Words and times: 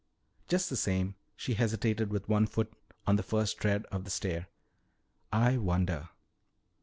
Just 0.47 0.71
the 0.71 0.75
same," 0.75 1.13
she 1.35 1.53
hesitated 1.53 2.09
with 2.11 2.27
one 2.27 2.47
foot 2.47 2.73
on 3.05 3.17
the 3.17 3.21
first 3.21 3.59
tread 3.59 3.85
of 3.91 4.03
the 4.03 4.09
stair, 4.09 4.47
"I 5.31 5.57
wonder." 5.57 6.09